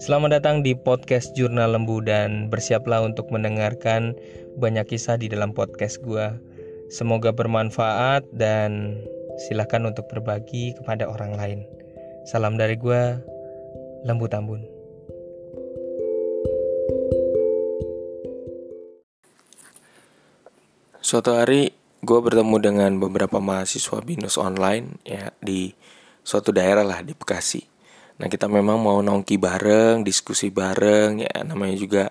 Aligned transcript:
Selamat 0.00 0.40
datang 0.40 0.64
di 0.64 0.72
podcast 0.72 1.36
Jurnal 1.36 1.76
Lembu 1.76 2.00
dan 2.00 2.48
bersiaplah 2.48 3.04
untuk 3.04 3.28
mendengarkan 3.28 4.16
banyak 4.56 4.88
kisah 4.88 5.20
di 5.20 5.28
dalam 5.28 5.52
podcast 5.52 6.00
gua. 6.00 6.40
Semoga 6.88 7.36
bermanfaat 7.36 8.24
dan 8.32 8.96
silakan 9.44 9.92
untuk 9.92 10.08
berbagi 10.08 10.72
kepada 10.80 11.04
orang 11.04 11.36
lain. 11.36 11.60
Salam 12.24 12.56
dari 12.56 12.80
gua, 12.80 13.20
Lembu 14.08 14.24
Tambun. 14.24 14.64
Suatu 21.04 21.36
hari 21.36 21.76
gue 22.00 22.18
bertemu 22.24 22.56
dengan 22.56 22.90
beberapa 22.96 23.36
mahasiswa 23.36 24.00
binus 24.00 24.40
online 24.40 24.96
ya 25.04 25.28
di 25.44 25.76
suatu 26.24 26.56
daerah 26.56 26.88
lah 26.88 27.04
di 27.04 27.12
Bekasi. 27.12 27.69
Nah 28.20 28.28
kita 28.28 28.52
memang 28.52 28.76
mau 28.76 29.00
nongki 29.00 29.40
bareng, 29.40 30.04
diskusi 30.04 30.52
bareng, 30.52 31.24
ya 31.24 31.40
namanya 31.40 31.76
juga 31.80 32.04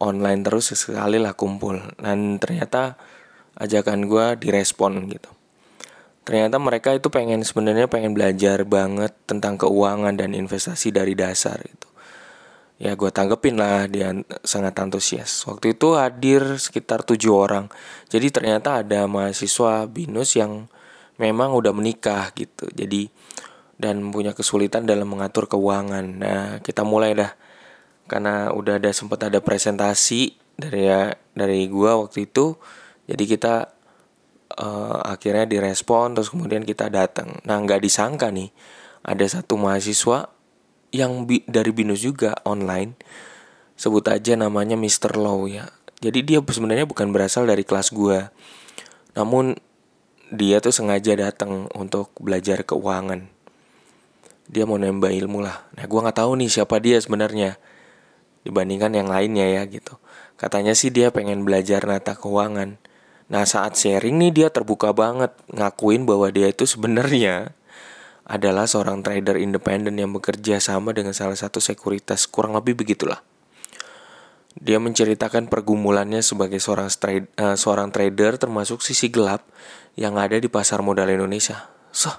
online 0.00 0.40
terus 0.40 0.72
sekali 0.72 1.20
lah 1.20 1.36
kumpul. 1.36 1.76
Dan 2.00 2.40
ternyata 2.40 2.96
ajakan 3.60 4.08
gue 4.08 4.26
direspon 4.40 5.04
gitu. 5.12 5.28
Ternyata 6.24 6.56
mereka 6.56 6.96
itu 6.96 7.12
pengen 7.12 7.44
sebenarnya 7.44 7.84
pengen 7.92 8.16
belajar 8.16 8.64
banget 8.64 9.12
tentang 9.28 9.60
keuangan 9.60 10.16
dan 10.16 10.32
investasi 10.32 10.88
dari 10.88 11.12
dasar 11.12 11.60
gitu. 11.60 11.92
Ya 12.80 12.96
gue 12.96 13.12
tanggepin 13.12 13.60
lah 13.60 13.84
dia 13.84 14.16
sangat 14.42 14.80
antusias. 14.80 15.44
Waktu 15.44 15.76
itu 15.76 15.94
hadir 15.94 16.56
sekitar 16.56 17.04
tujuh 17.04 17.36
orang. 17.36 17.68
Jadi 18.08 18.32
ternyata 18.32 18.80
ada 18.80 19.04
mahasiswa 19.04 19.84
binus 19.84 20.34
yang 20.40 20.66
memang 21.20 21.52
udah 21.52 21.70
menikah 21.70 22.32
gitu. 22.34 22.66
Jadi 22.72 23.12
dan 23.78 24.14
punya 24.14 24.32
kesulitan 24.32 24.86
dalam 24.86 25.10
mengatur 25.10 25.50
keuangan. 25.50 26.06
Nah, 26.20 26.46
kita 26.62 26.86
mulai 26.86 27.14
dah 27.16 27.30
karena 28.04 28.52
udah 28.52 28.76
ada 28.78 28.92
sempat 28.92 29.26
ada 29.26 29.40
presentasi 29.40 30.36
dari 30.54 30.86
ya 30.86 31.10
dari 31.34 31.66
gua 31.66 31.98
waktu 31.98 32.30
itu. 32.30 32.54
Jadi 33.04 33.24
kita 33.28 33.68
uh, 34.56 34.98
akhirnya 35.04 35.44
direspon 35.44 36.14
terus 36.14 36.30
kemudian 36.30 36.62
kita 36.62 36.88
datang. 36.88 37.42
Nah, 37.44 37.56
nggak 37.60 37.82
disangka 37.82 38.30
nih 38.30 38.54
ada 39.04 39.24
satu 39.26 39.58
mahasiswa 39.60 40.30
yang 40.94 41.26
bi 41.26 41.42
dari 41.44 41.74
binus 41.74 42.06
juga 42.06 42.38
online. 42.46 42.94
Sebut 43.74 44.06
aja 44.06 44.38
namanya 44.38 44.78
Mr. 44.78 45.18
Low 45.18 45.50
ya. 45.50 45.66
Jadi 45.98 46.22
dia 46.22 46.38
sebenarnya 46.38 46.86
bukan 46.86 47.10
berasal 47.10 47.50
dari 47.50 47.66
kelas 47.66 47.90
gua. 47.90 48.30
Namun 49.18 49.58
dia 50.30 50.62
tuh 50.62 50.70
sengaja 50.70 51.18
datang 51.18 51.66
untuk 51.74 52.14
belajar 52.22 52.62
keuangan 52.62 53.33
dia 54.48 54.68
mau 54.68 54.76
nambah 54.76 55.08
ilmu 55.08 55.40
lah. 55.40 55.64
Nah, 55.76 55.84
gue 55.88 56.00
nggak 56.00 56.18
tahu 56.20 56.36
nih 56.36 56.50
siapa 56.52 56.76
dia 56.80 57.00
sebenarnya 57.00 57.56
dibandingkan 58.44 58.92
yang 58.92 59.08
lainnya 59.08 59.48
ya 59.48 59.62
gitu. 59.64 59.96
Katanya 60.36 60.76
sih 60.76 60.92
dia 60.92 61.08
pengen 61.08 61.48
belajar 61.48 61.80
nata 61.88 62.12
keuangan. 62.12 62.76
Nah, 63.32 63.44
saat 63.48 63.80
sharing 63.80 64.20
nih 64.20 64.32
dia 64.44 64.48
terbuka 64.52 64.92
banget 64.92 65.32
ngakuin 65.48 66.04
bahwa 66.04 66.28
dia 66.28 66.52
itu 66.52 66.68
sebenarnya 66.68 67.56
adalah 68.24 68.68
seorang 68.68 69.00
trader 69.04 69.40
independen 69.40 69.96
yang 69.96 70.12
bekerja 70.12 70.60
sama 70.60 70.92
dengan 70.92 71.16
salah 71.16 71.36
satu 71.36 71.60
sekuritas, 71.60 72.28
kurang 72.28 72.56
lebih 72.56 72.76
begitulah. 72.76 73.20
Dia 74.54 74.78
menceritakan 74.78 75.50
pergumulannya 75.50 76.22
sebagai 76.22 76.60
seorang 76.62 76.88
trade, 76.88 77.26
uh, 77.40 77.56
seorang 77.56 77.90
trader 77.90 78.38
termasuk 78.38 78.80
sisi 78.84 79.10
gelap 79.10 79.44
yang 79.96 80.16
ada 80.20 80.36
di 80.36 80.46
pasar 80.46 80.80
modal 80.80 81.10
Indonesia. 81.10 81.68
Soh, 81.90 82.16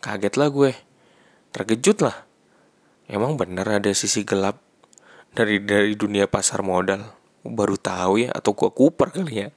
kaget 0.00 0.36
lah 0.38 0.48
gue 0.52 0.72
terkejut 1.54 2.02
lah. 2.02 2.26
Emang 3.06 3.38
bener 3.38 3.78
ada 3.78 3.94
sisi 3.94 4.26
gelap 4.26 4.58
dari 5.30 5.62
dari 5.62 5.94
dunia 5.94 6.26
pasar 6.26 6.66
modal. 6.66 7.14
Baru 7.46 7.78
tahu 7.78 8.26
ya 8.26 8.34
atau 8.34 8.50
gua 8.58 8.74
kuper 8.74 9.14
kali 9.14 9.46
ya. 9.46 9.48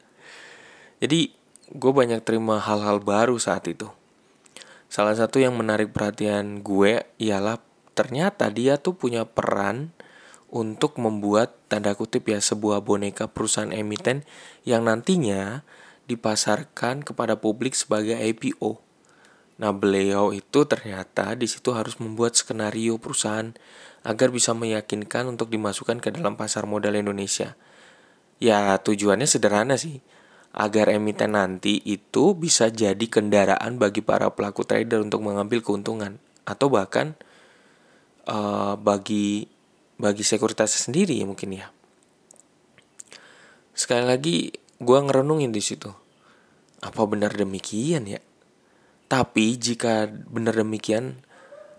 Jadi 1.02 1.34
gue 1.68 1.92
banyak 1.92 2.24
terima 2.24 2.58
hal-hal 2.64 3.04
baru 3.04 3.36
saat 3.38 3.68
itu. 3.68 3.92
Salah 4.88 5.14
satu 5.14 5.38
yang 5.44 5.54
menarik 5.54 5.92
perhatian 5.92 6.64
gue 6.64 7.04
ialah 7.20 7.60
ternyata 7.92 8.48
dia 8.48 8.80
tuh 8.80 8.96
punya 8.96 9.28
peran 9.28 9.92
untuk 10.48 10.96
membuat 10.96 11.60
tanda 11.68 11.92
kutip 11.92 12.32
ya 12.32 12.40
sebuah 12.40 12.80
boneka 12.80 13.28
perusahaan 13.28 13.76
emiten 13.76 14.24
yang 14.64 14.88
nantinya 14.88 15.68
dipasarkan 16.08 17.04
kepada 17.04 17.36
publik 17.36 17.76
sebagai 17.76 18.16
IPO. 18.16 18.87
Nah, 19.58 19.74
beliau 19.74 20.30
itu 20.38 20.70
ternyata 20.70 21.34
di 21.34 21.50
situ 21.50 21.74
harus 21.74 21.98
membuat 21.98 22.38
skenario 22.38 23.02
perusahaan 23.02 23.58
agar 24.06 24.30
bisa 24.30 24.54
meyakinkan 24.54 25.26
untuk 25.26 25.50
dimasukkan 25.50 25.98
ke 25.98 26.14
dalam 26.14 26.38
pasar 26.38 26.70
modal 26.70 26.94
Indonesia. 26.94 27.58
Ya, 28.38 28.78
tujuannya 28.78 29.26
sederhana 29.26 29.74
sih. 29.82 30.06
Agar 30.54 30.90
emiten 30.94 31.34
nanti 31.34 31.82
itu 31.86 32.38
bisa 32.38 32.70
jadi 32.70 33.06
kendaraan 33.10 33.82
bagi 33.82 34.02
para 34.06 34.30
pelaku 34.34 34.66
trader 34.66 35.02
untuk 35.02 35.26
mengambil 35.26 35.62
keuntungan 35.62 36.18
atau 36.48 36.72
bahkan 36.72 37.14
uh, 38.26 38.74
bagi 38.80 39.46
bagi 39.98 40.24
sekuritas 40.24 40.88
sendiri 40.88 41.18
ya 41.18 41.26
mungkin 41.26 41.62
ya. 41.62 41.68
Sekali 43.74 44.06
lagi 44.06 44.50
gue 44.82 45.00
ngerenungin 45.02 45.54
di 45.54 45.62
situ. 45.62 45.90
Apa 46.82 47.06
benar 47.10 47.34
demikian 47.34 48.06
ya? 48.06 48.22
Tapi 49.08 49.56
jika 49.56 50.08
benar 50.08 50.60
demikian, 50.60 51.24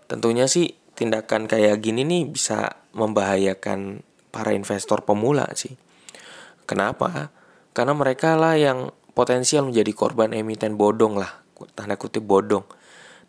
tentunya 0.09 0.49
sih 0.49 0.73
tindakan 0.97 1.45
kayak 1.45 1.79
gini 1.79 2.01
nih 2.01 2.25
bisa 2.25 2.81
membahayakan 2.97 4.01
para 4.33 4.51
investor 4.57 5.05
pemula 5.05 5.45
sih. 5.53 5.77
Kenapa? 6.65 7.29
Karena 7.73 7.93
mereka 7.93 8.33
lah 8.33 8.57
yang 8.57 8.89
potensial 9.13 9.69
menjadi 9.69 9.93
korban 9.93 10.33
emiten 10.33 10.73
bodong 10.73 11.21
lah, 11.21 11.45
tanda 11.77 11.95
kutip 12.01 12.25
bodong, 12.25 12.65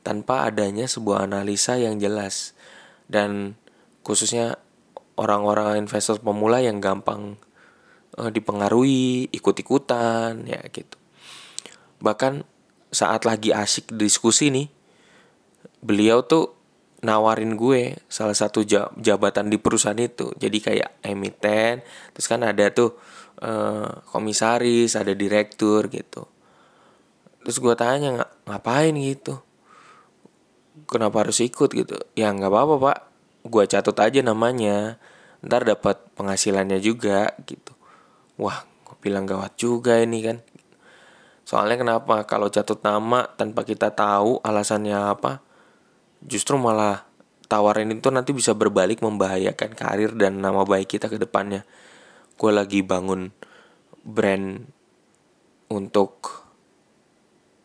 tanpa 0.01 0.49
adanya 0.49 0.89
sebuah 0.89 1.29
analisa 1.29 1.77
yang 1.77 2.01
jelas. 2.01 2.57
Dan 3.05 3.57
khususnya 4.01 4.57
orang-orang 5.21 5.85
investor 5.85 6.17
pemula 6.25 6.65
yang 6.65 6.81
gampang 6.81 7.37
uh, 8.17 8.31
dipengaruhi, 8.33 9.29
ikut-ikutan, 9.29 10.49
ya 10.49 10.61
gitu. 10.73 10.97
Bahkan 12.01 12.60
saat 12.91 13.23
lagi 13.25 13.55
asik 13.55 13.95
diskusi 13.95 14.51
nih 14.51 14.69
beliau 15.81 16.27
tuh 16.27 16.61
nawarin 17.01 17.57
gue 17.57 17.97
salah 18.13 18.37
satu 18.37 18.61
jabatan 19.01 19.49
di 19.49 19.57
perusahaan 19.57 19.97
itu. 19.97 20.33
Jadi 20.37 20.59
kayak 20.61 21.01
emiten 21.01 21.81
terus 22.13 22.29
kan 22.29 22.45
ada 22.45 22.69
tuh 22.71 22.97
uh, 23.41 24.05
komisaris 24.13 24.95
ada 24.97 25.17
direktur 25.17 25.89
gitu. 25.89 26.29
Terus 27.41 27.57
gue 27.57 27.75
tanya 27.75 28.09
ng 28.13 28.21
ngapain 28.53 28.93
gitu? 29.01 29.41
Kenapa 30.85 31.25
harus 31.25 31.41
ikut 31.41 31.73
gitu? 31.73 31.97
Ya 32.13 32.29
nggak 32.31 32.53
apa-apa 32.53 32.75
pak. 32.77 32.99
Gue 33.49 33.65
catat 33.65 33.97
aja 33.97 34.21
namanya. 34.21 35.01
Ntar 35.41 35.65
dapat 35.65 36.05
penghasilannya 36.21 36.85
juga 36.85 37.33
gitu. 37.49 37.73
Wah 38.37 38.69
gue 38.85 38.97
bilang 39.01 39.25
gawat 39.25 39.57
juga 39.57 39.97
ini 39.97 40.21
kan 40.21 40.45
Soalnya 41.51 41.83
kenapa? 41.83 42.23
Kalau 42.31 42.47
catut 42.47 42.79
nama 42.87 43.27
tanpa 43.27 43.67
kita 43.67 43.91
tahu 43.91 44.39
alasannya 44.47 44.95
apa, 44.95 45.43
justru 46.23 46.55
malah 46.55 47.03
tawaran 47.51 47.91
itu 47.91 48.07
nanti 48.15 48.31
bisa 48.31 48.55
berbalik 48.55 49.03
membahayakan 49.03 49.75
karir 49.75 50.15
dan 50.15 50.39
nama 50.39 50.63
baik 50.63 50.95
kita 50.95 51.11
ke 51.11 51.19
depannya. 51.19 51.67
Gue 52.39 52.55
lagi 52.55 52.87
bangun 52.87 53.35
brand 54.07 54.63
untuk 55.75 56.47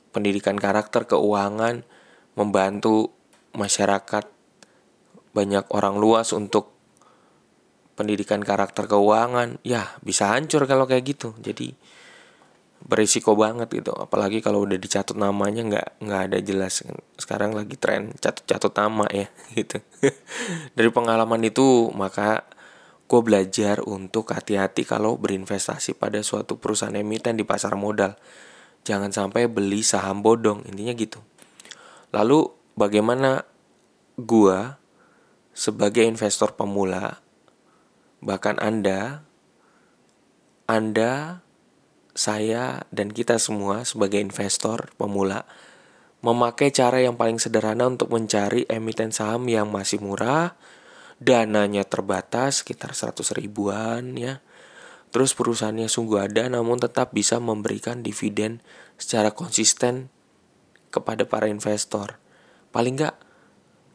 pendidikan 0.09 0.57
karakter, 0.57 1.05
keuangan, 1.05 1.85
membantu 2.33 3.13
masyarakat 3.53 4.25
banyak 5.37 5.65
orang 5.69 6.01
luas 6.01 6.33
untuk 6.33 6.73
pendidikan 7.93 8.41
karakter 8.41 8.89
keuangan. 8.89 9.61
Ya, 9.61 9.93
bisa 10.01 10.33
hancur 10.33 10.65
kalau 10.65 10.89
kayak 10.89 11.05
gitu. 11.05 11.37
Jadi 11.37 11.77
berisiko 12.85 13.33
banget 13.33 13.67
gitu. 13.73 13.91
Apalagi 13.97 14.39
kalau 14.45 14.63
udah 14.63 14.77
dicatut 14.77 15.17
namanya 15.17 15.61
nggak 15.65 15.87
nggak 16.05 16.21
ada 16.31 16.37
jelas. 16.39 16.85
Sekarang 17.17 17.57
lagi 17.57 17.73
tren 17.75 18.13
catut-catut 18.21 18.71
nama 18.77 19.09
ya 19.09 19.27
gitu. 19.57 19.81
Dari 20.77 20.89
pengalaman 20.93 21.41
itu 21.41 21.89
maka 21.91 22.45
gue 23.05 23.21
belajar 23.21 23.85
untuk 23.85 24.33
hati-hati 24.33 24.81
kalau 24.85 25.17
berinvestasi 25.17 25.97
pada 25.97 26.21
suatu 26.25 26.57
perusahaan 26.61 26.93
emiten 26.93 27.37
di 27.37 27.45
pasar 27.45 27.73
modal. 27.73 28.17
Jangan 28.85 29.09
sampai 29.09 29.49
beli 29.49 29.81
saham 29.81 30.21
bodong 30.21 30.61
intinya 30.69 30.93
gitu. 30.93 31.17
Lalu 32.13 32.53
bagaimana 32.77 33.41
gue 34.15 34.57
sebagai 35.57 36.05
investor 36.05 36.53
pemula 36.53 37.19
bahkan 38.19 38.57
anda 38.61 39.23
anda 40.65 41.44
saya 42.15 42.87
dan 42.95 43.11
kita 43.11 43.35
semua 43.37 43.83
sebagai 43.83 44.23
investor 44.23 44.89
pemula 44.95 45.43
memakai 46.25 46.73
cara 46.73 47.03
yang 47.03 47.19
paling 47.19 47.37
sederhana 47.37 47.85
untuk 47.85 48.09
mencari 48.09 48.65
emiten 48.65 49.13
saham 49.13 49.45
yang 49.45 49.69
masih 49.69 50.01
murah 50.01 50.57
dananya 51.21 51.85
terbatas 51.85 52.65
sekitar 52.65 52.97
100 52.97 53.21
ribuan 53.37 54.17
ya. 54.17 54.41
Terus 55.13 55.37
perusahaannya 55.37 55.85
sungguh 55.85 56.25
ada 56.25 56.49
namun 56.49 56.81
tetap 56.81 57.13
bisa 57.13 57.37
memberikan 57.37 58.01
dividen 58.01 58.59
secara 58.97 59.31
konsisten 59.31 60.09
kepada 60.89 61.29
para 61.29 61.45
investor. 61.45 62.17
Paling 62.73 62.99
nggak 62.99 63.15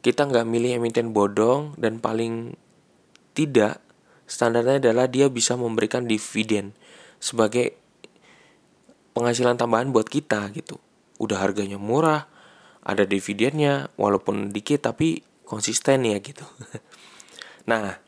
kita 0.00 0.30
nggak 0.30 0.46
milih 0.48 0.80
emiten 0.80 1.12
bodong 1.12 1.76
dan 1.76 2.00
paling 2.00 2.56
tidak 3.36 3.82
standarnya 4.30 4.80
adalah 4.80 5.10
dia 5.10 5.26
bisa 5.28 5.58
memberikan 5.58 6.06
dividen 6.06 6.72
sebagai 7.20 7.79
penghasilan 9.12 9.58
tambahan 9.58 9.90
buat 9.90 10.06
kita 10.06 10.50
gitu. 10.54 10.78
Udah 11.20 11.42
harganya 11.42 11.76
murah, 11.76 12.30
ada 12.80 13.04
dividennya 13.04 13.92
walaupun 14.00 14.54
dikit 14.54 14.88
tapi 14.90 15.22
konsisten 15.44 16.06
ya 16.06 16.18
gitu. 16.22 16.46
nah, 17.70 17.98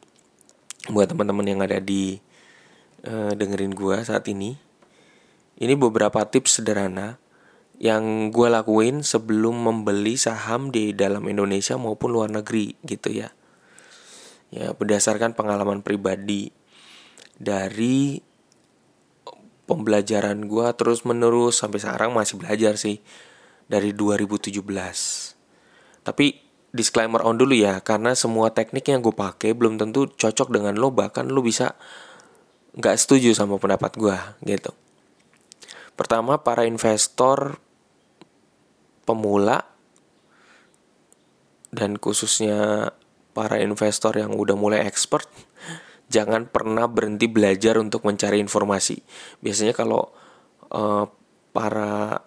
buat 0.89 1.11
teman-teman 1.11 1.47
yang 1.47 1.61
ada 1.61 1.83
di 1.83 2.19
uh, 3.07 3.35
dengerin 3.35 3.75
gua 3.75 4.01
saat 4.03 4.27
ini, 4.31 4.57
ini 5.59 5.75
beberapa 5.77 6.25
tips 6.27 6.63
sederhana 6.63 7.23
yang 7.83 8.31
gue 8.31 8.47
lakuin 8.47 9.03
sebelum 9.03 9.59
membeli 9.59 10.15
saham 10.15 10.71
di 10.71 10.95
dalam 10.95 11.27
Indonesia 11.27 11.75
maupun 11.75 12.15
luar 12.15 12.31
negeri 12.31 12.79
gitu 12.87 13.11
ya. 13.11 13.35
Ya 14.55 14.71
berdasarkan 14.71 15.35
pengalaman 15.35 15.83
pribadi 15.83 16.55
dari 17.43 18.23
pembelajaran 19.67 20.45
gue 20.47 20.67
terus 20.75 21.07
menerus 21.07 21.63
sampai 21.63 21.79
sekarang 21.79 22.11
masih 22.13 22.39
belajar 22.39 22.75
sih 22.77 22.99
dari 23.71 23.95
2017. 23.95 24.53
Tapi 26.03 26.27
disclaimer 26.73 27.21
on 27.23 27.37
dulu 27.37 27.53
ya 27.53 27.79
karena 27.85 28.17
semua 28.17 28.51
teknik 28.51 28.89
yang 28.89 29.05
gue 29.05 29.13
pakai 29.13 29.53
belum 29.53 29.77
tentu 29.77 30.09
cocok 30.09 30.49
dengan 30.49 30.75
lo 30.81 30.89
bahkan 30.89 31.29
lo 31.29 31.45
bisa 31.45 31.77
nggak 32.73 32.97
setuju 32.97 33.37
sama 33.37 33.61
pendapat 33.61 33.93
gue 34.01 34.17
gitu. 34.49 34.73
Pertama 35.93 36.41
para 36.41 36.65
investor 36.65 37.61
pemula 39.05 39.69
dan 41.69 42.01
khususnya 42.01 42.91
para 43.37 43.61
investor 43.61 44.17
yang 44.17 44.33
udah 44.33 44.57
mulai 44.57 44.85
expert 44.89 45.29
jangan 46.13 46.45
pernah 46.53 46.85
berhenti 46.85 47.25
belajar 47.33 47.81
untuk 47.81 48.05
mencari 48.05 48.37
informasi. 48.37 49.01
Biasanya 49.41 49.73
kalau 49.73 50.13
uh, 50.69 51.09
para 51.57 52.21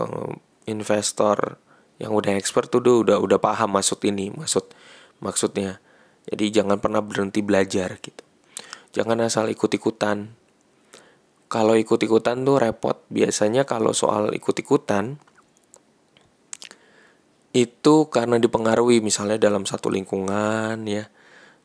uh, 0.00 0.32
investor 0.64 1.60
yang 2.00 2.16
udah 2.16 2.32
expert 2.40 2.72
tuh 2.72 3.04
udah 3.04 3.20
udah 3.20 3.36
paham 3.36 3.76
maksud 3.76 4.00
ini, 4.08 4.32
maksud 4.32 4.64
maksudnya. 5.20 5.84
Jadi 6.28 6.48
jangan 6.52 6.80
pernah 6.80 7.04
berhenti 7.04 7.44
belajar 7.44 8.00
gitu. 8.00 8.24
Jangan 8.96 9.20
asal 9.24 9.52
ikut-ikutan. 9.52 10.32
Kalau 11.48 11.72
ikut-ikutan 11.76 12.44
tuh 12.44 12.60
repot. 12.60 13.00
Biasanya 13.08 13.64
kalau 13.64 13.96
soal 13.96 14.36
ikut-ikutan 14.36 15.16
itu 17.56 17.94
karena 18.12 18.36
dipengaruhi 18.36 19.00
misalnya 19.00 19.40
dalam 19.40 19.64
satu 19.64 19.88
lingkungan 19.88 20.84
ya 20.84 21.08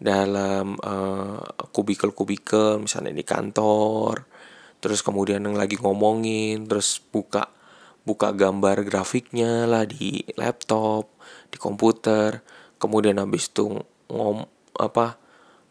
dalam 0.03 0.75
uh, 0.83 1.39
kubikel-kubikel 1.71 2.83
misalnya 2.83 3.15
di 3.15 3.23
kantor 3.23 4.27
terus 4.83 4.99
kemudian 4.99 5.39
yang 5.47 5.55
lagi 5.55 5.79
ngomongin 5.79 6.67
terus 6.67 6.99
buka 6.99 7.47
buka 8.03 8.35
gambar 8.35 8.83
grafiknya 8.83 9.63
lah 9.63 9.87
di 9.87 10.27
laptop 10.35 11.07
di 11.47 11.55
komputer 11.55 12.43
kemudian 12.83 13.15
habis 13.23 13.47
itu 13.47 13.79
ngom 14.11 14.43
apa 14.75 15.15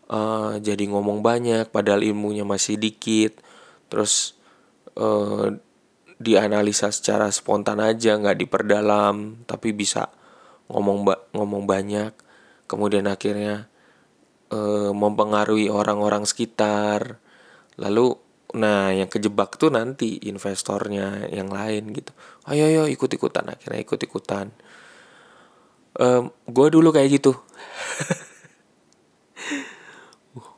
uh, 0.08 0.56
jadi 0.56 0.88
ngomong 0.88 1.20
banyak 1.20 1.68
padahal 1.68 2.00
ilmunya 2.00 2.48
masih 2.48 2.80
dikit 2.80 3.36
terus 3.92 4.32
uh, 4.96 5.52
dianalisa 6.16 6.88
secara 6.88 7.28
spontan 7.28 7.84
aja 7.84 8.16
nggak 8.16 8.48
diperdalam 8.48 9.44
tapi 9.44 9.76
bisa 9.76 10.08
ngomong 10.72 11.04
ba 11.04 11.20
ngomong 11.36 11.68
banyak 11.68 12.16
kemudian 12.64 13.04
akhirnya 13.04 13.68
e, 14.52 14.58
mempengaruhi 14.92 15.72
orang-orang 15.72 16.28
sekitar. 16.28 17.16
Lalu 17.80 18.20
nah 18.52 18.92
yang 18.92 19.08
kejebak 19.08 19.56
tuh 19.56 19.72
nanti 19.72 20.20
investornya 20.28 21.32
yang 21.32 21.48
lain 21.48 21.96
gitu. 21.96 22.12
Ayo 22.44 22.68
ayo 22.68 22.82
ikut 22.84 23.08
ikutan 23.08 23.48
akhirnya 23.48 23.80
ikut 23.80 24.00
ikutan 24.04 24.52
e, 25.98 26.06
gue 26.28 26.66
dulu 26.72 26.88
kayak 26.92 27.10
gitu. 27.20 27.32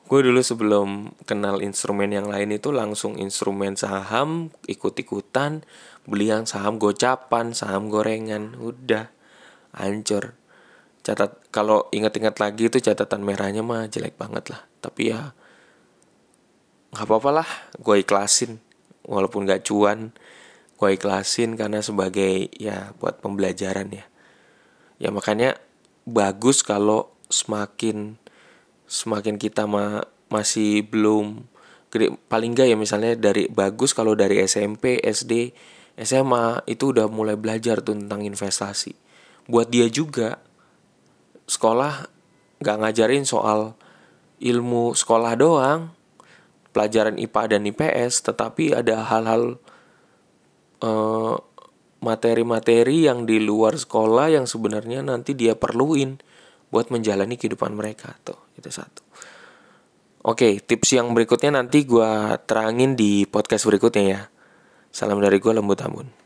Gue 0.04 0.20
dulu 0.20 0.44
sebelum 0.44 1.16
kenal 1.24 1.64
instrumen 1.64 2.12
yang 2.12 2.28
lain 2.28 2.52
itu 2.52 2.68
langsung 2.68 3.16
instrumen 3.16 3.74
saham 3.74 4.52
ikut-ikutan. 4.68 5.64
Beli 6.04 6.28
yang 6.28 6.44
saham 6.44 6.76
gocapan 6.76 7.56
saham 7.56 7.88
gorengan. 7.88 8.52
Udah 8.60 9.08
hancur 9.72 10.36
catat 11.04 11.36
kalau 11.52 11.92
ingat-ingat 11.92 12.40
lagi 12.40 12.72
itu 12.72 12.80
catatan 12.80 13.20
merahnya 13.20 13.60
mah 13.60 13.84
jelek 13.86 14.16
banget 14.16 14.48
lah. 14.48 14.64
Tapi 14.80 15.12
ya 15.12 15.36
nggak 16.96 17.04
apa-apa 17.04 17.30
lah 17.44 17.48
gue 17.76 18.00
ikhlasin. 18.00 18.58
Walaupun 19.04 19.44
gak 19.44 19.68
cuan 19.68 20.16
gue 20.80 20.90
ikhlasin 20.96 21.60
karena 21.60 21.84
sebagai 21.84 22.48
ya 22.56 22.96
buat 22.96 23.20
pembelajaran 23.20 23.92
ya. 23.92 24.04
Ya 24.96 25.12
makanya 25.12 25.60
bagus 26.08 26.64
kalau 26.64 27.12
semakin 27.28 28.16
semakin 28.88 29.36
kita 29.36 29.68
ma 29.68 30.08
masih 30.32 30.88
belum 30.88 31.44
gede. 31.92 32.16
Paling 32.32 32.56
enggak 32.56 32.72
ya 32.72 32.76
misalnya 32.80 33.12
dari 33.12 33.44
bagus 33.52 33.92
kalau 33.92 34.16
dari 34.16 34.40
SMP 34.40 35.04
SD 35.04 35.52
SMA 36.00 36.64
itu 36.64 36.96
udah 36.96 37.06
mulai 37.12 37.36
belajar 37.36 37.84
tuh 37.84 37.92
tentang 37.92 38.24
investasi. 38.24 38.96
Buat 39.44 39.68
dia 39.68 39.86
juga 39.92 40.40
sekolah 41.44 42.08
nggak 42.60 42.76
ngajarin 42.80 43.24
soal 43.28 43.76
ilmu 44.40 44.96
sekolah 44.96 45.32
doang. 45.36 45.92
Pelajaran 46.74 47.22
IPA 47.22 47.42
dan 47.54 47.62
IPS 47.70 48.26
tetapi 48.26 48.74
ada 48.74 49.06
hal-hal 49.06 49.62
uh, 50.82 51.38
materi-materi 52.02 53.06
yang 53.06 53.30
di 53.30 53.38
luar 53.38 53.78
sekolah 53.78 54.34
yang 54.34 54.50
sebenarnya 54.50 55.06
nanti 55.06 55.38
dia 55.38 55.54
perluin 55.54 56.18
buat 56.74 56.90
menjalani 56.90 57.38
kehidupan 57.38 57.78
mereka 57.78 58.18
tuh 58.26 58.36
itu 58.58 58.74
satu. 58.74 59.06
Oke 60.26 60.58
tips 60.58 60.98
yang 60.98 61.14
berikutnya 61.14 61.62
nanti 61.62 61.86
gue 61.86 62.10
terangin 62.42 62.98
di 62.98 63.22
podcast 63.22 63.70
berikutnya 63.70 64.02
ya. 64.02 64.20
Salam 64.90 65.22
dari 65.22 65.38
gue 65.38 65.54
lembut 65.54 65.78
ambun 65.78 66.23